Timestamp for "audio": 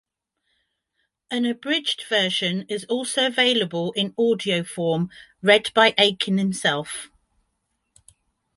4.17-4.63